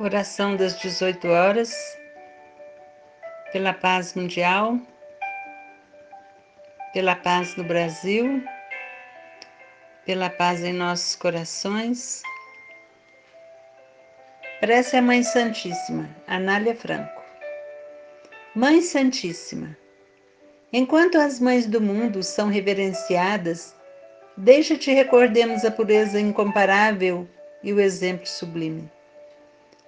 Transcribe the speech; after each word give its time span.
Oração 0.00 0.54
das 0.54 0.78
18 0.78 1.26
horas, 1.26 1.74
pela 3.50 3.74
paz 3.74 4.14
mundial, 4.14 4.78
pela 6.92 7.16
paz 7.16 7.56
no 7.56 7.64
Brasil, 7.64 8.40
pela 10.06 10.30
paz 10.30 10.62
em 10.62 10.72
nossos 10.72 11.16
corações. 11.16 12.22
Prece 14.60 14.96
a 14.96 15.02
Mãe 15.02 15.24
Santíssima, 15.24 16.08
Anália 16.28 16.76
Franco. 16.76 17.20
Mãe 18.54 18.80
Santíssima, 18.80 19.76
enquanto 20.72 21.18
as 21.18 21.40
mães 21.40 21.66
do 21.66 21.80
mundo 21.80 22.22
são 22.22 22.48
reverenciadas, 22.48 23.74
deixa-te 24.36 24.92
recordemos 24.92 25.64
a 25.64 25.72
pureza 25.72 26.20
incomparável 26.20 27.28
e 27.64 27.72
o 27.72 27.80
exemplo 27.80 28.28
sublime 28.28 28.88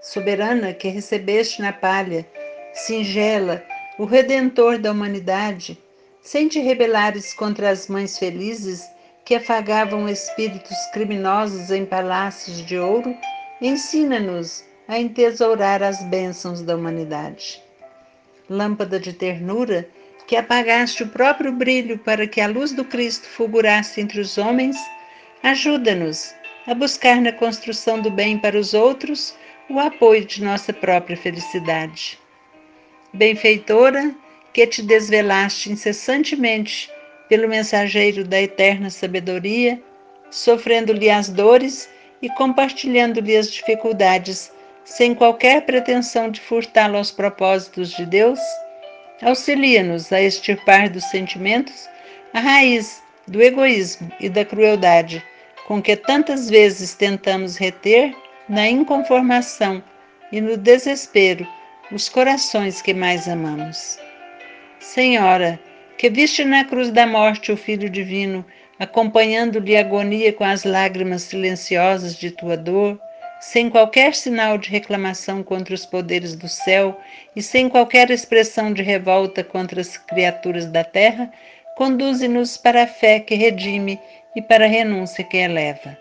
soberana 0.00 0.72
que 0.72 0.88
recebeste 0.88 1.60
na 1.60 1.72
palha, 1.72 2.26
singela, 2.72 3.62
o 3.98 4.04
redentor 4.04 4.78
da 4.78 4.92
humanidade, 4.92 5.78
sem 6.22 6.48
te 6.48 6.60
rebelares 6.60 7.34
contra 7.34 7.70
as 7.70 7.88
mães 7.88 8.18
felizes 8.18 8.88
que 9.24 9.34
afagavam 9.34 10.08
espíritos 10.08 10.76
criminosos 10.92 11.70
em 11.70 11.84
palácios 11.84 12.64
de 12.64 12.78
ouro, 12.78 13.14
ensina-nos 13.60 14.64
a 14.86 14.98
entesourar 14.98 15.82
as 15.82 16.02
bênçãos 16.04 16.62
da 16.62 16.76
humanidade. 16.76 17.62
Lâmpada 18.48 18.98
de 18.98 19.12
ternura, 19.12 19.86
que 20.26 20.36
apagaste 20.36 21.02
o 21.02 21.08
próprio 21.08 21.52
brilho 21.52 21.98
para 21.98 22.26
que 22.26 22.40
a 22.40 22.46
luz 22.46 22.72
do 22.72 22.84
Cristo 22.84 23.26
fulgurasse 23.28 24.00
entre 24.00 24.20
os 24.20 24.38
homens, 24.38 24.76
ajuda-nos 25.42 26.34
a 26.66 26.74
buscar 26.74 27.20
na 27.20 27.32
construção 27.32 28.00
do 28.00 28.10
bem 28.10 28.38
para 28.38 28.58
os 28.58 28.74
outros 28.74 29.34
o 29.68 29.78
apoio 29.78 30.24
de 30.24 30.42
nossa 30.42 30.72
própria 30.72 31.16
felicidade. 31.16 32.18
Benfeitora, 33.12 34.14
que 34.52 34.66
te 34.66 34.82
desvelaste 34.82 35.70
incessantemente 35.70 36.90
pelo 37.28 37.48
mensageiro 37.48 38.24
da 38.24 38.40
eterna 38.40 38.90
sabedoria, 38.90 39.80
sofrendo-lhe 40.30 41.10
as 41.10 41.28
dores 41.28 41.88
e 42.22 42.28
compartilhando-lhe 42.30 43.36
as 43.36 43.50
dificuldades, 43.50 44.50
sem 44.84 45.14
qualquer 45.14 45.62
pretensão 45.66 46.30
de 46.30 46.40
furtá-lo 46.40 46.96
aos 46.96 47.10
propósitos 47.10 47.90
de 47.90 48.06
Deus, 48.06 48.40
auxilia-nos 49.22 50.12
a 50.12 50.22
extirpar 50.22 50.88
dos 50.88 51.04
sentimentos 51.10 51.88
a 52.32 52.40
raiz 52.40 53.02
do 53.26 53.42
egoísmo 53.42 54.10
e 54.20 54.28
da 54.28 54.44
crueldade 54.44 55.22
com 55.66 55.82
que 55.82 55.94
tantas 55.94 56.48
vezes 56.48 56.94
tentamos 56.94 57.56
reter 57.56 58.14
na 58.48 58.68
inconformação 58.68 59.82
e 60.32 60.40
no 60.40 60.56
desespero 60.56 61.46
os 61.92 62.08
corações 62.08 62.82
que 62.82 62.94
mais 62.94 63.28
amamos. 63.28 63.98
Senhora, 64.78 65.58
que 65.96 66.08
viste 66.08 66.44
na 66.44 66.64
cruz 66.64 66.90
da 66.90 67.06
morte 67.06 67.50
o 67.50 67.56
Filho 67.56 67.90
Divino, 67.90 68.44
acompanhando-lhe 68.78 69.76
a 69.76 69.80
agonia 69.80 70.32
com 70.32 70.44
as 70.44 70.64
lágrimas 70.64 71.22
silenciosas 71.22 72.16
de 72.16 72.30
tua 72.30 72.56
dor, 72.56 72.98
sem 73.40 73.68
qualquer 73.68 74.14
sinal 74.14 74.58
de 74.58 74.70
reclamação 74.70 75.42
contra 75.42 75.74
os 75.74 75.86
poderes 75.86 76.34
do 76.34 76.48
céu 76.48 76.98
e 77.34 77.42
sem 77.42 77.68
qualquer 77.68 78.10
expressão 78.10 78.72
de 78.72 78.82
revolta 78.82 79.44
contra 79.44 79.80
as 79.80 79.96
criaturas 79.96 80.66
da 80.66 80.84
terra, 80.84 81.30
conduze-nos 81.76 82.56
para 82.56 82.84
a 82.84 82.86
fé 82.86 83.20
que 83.20 83.34
redime 83.34 83.98
e 84.34 84.42
para 84.42 84.64
a 84.64 84.68
renúncia 84.68 85.24
que 85.24 85.36
eleva. 85.36 85.96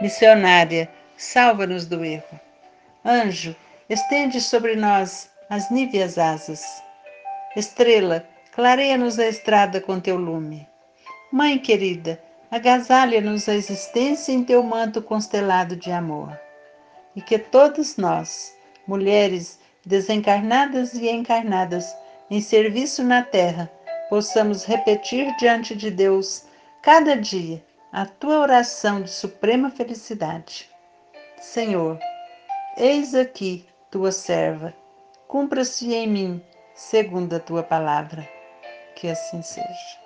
Missionária, 0.00 0.88
salva-nos 1.16 1.86
do 1.86 2.04
erro. 2.04 2.40
Anjo, 3.04 3.54
estende 3.88 4.40
sobre 4.40 4.76
nós 4.76 5.30
as 5.48 5.70
níveas 5.70 6.18
asas. 6.18 6.62
Estrela, 7.54 8.26
clareia-nos 8.52 9.18
a 9.18 9.26
estrada 9.26 9.80
com 9.80 10.00
teu 10.00 10.16
lume. 10.16 10.68
Mãe 11.32 11.58
querida, 11.58 12.20
agasalha-nos 12.50 13.48
a 13.48 13.54
existência 13.54 14.32
em 14.32 14.44
teu 14.44 14.62
manto 14.62 15.00
constelado 15.00 15.76
de 15.76 15.90
amor. 15.90 16.38
E 17.14 17.22
que 17.22 17.38
todos 17.38 17.96
nós, 17.96 18.54
mulheres 18.86 19.58
desencarnadas 19.84 20.94
e 20.94 21.08
encarnadas, 21.08 21.94
em 22.28 22.40
serviço 22.40 23.04
na 23.04 23.22
terra, 23.22 23.70
possamos 24.08 24.64
repetir 24.64 25.34
diante 25.36 25.74
de 25.74 25.90
Deus, 25.90 26.44
cada 26.82 27.16
dia, 27.16 27.64
a 27.92 28.04
tua 28.04 28.40
oração 28.40 29.00
de 29.00 29.10
suprema 29.10 29.70
felicidade. 29.70 30.68
Senhor, 31.52 31.96
eis 32.76 33.14
aqui 33.14 33.64
tua 33.88 34.10
serva, 34.10 34.74
cumpra-se 35.28 35.94
em 35.94 36.06
mim 36.06 36.44
segundo 36.74 37.36
a 37.36 37.40
tua 37.40 37.62
palavra. 37.62 38.28
Que 38.96 39.08
assim 39.08 39.40
seja. 39.42 40.05